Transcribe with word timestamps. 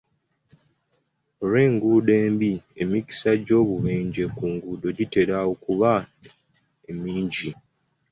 Olw'enguudo 1.43 2.11
embi, 2.25 2.53
emikisa 2.81 3.29
gy'obubenje 3.45 4.23
ku 4.35 4.43
nguudo 4.53 4.87
gitera 4.97 5.35
okuba 5.51 5.91
emingi. 6.89 7.51